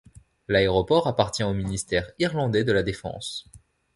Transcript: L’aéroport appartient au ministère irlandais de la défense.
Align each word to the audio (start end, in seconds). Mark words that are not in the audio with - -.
L’aéroport 0.47 1.05
appartient 1.05 1.43
au 1.43 1.53
ministère 1.53 2.09
irlandais 2.17 2.63
de 2.63 2.71
la 2.71 2.81
défense. 2.81 3.45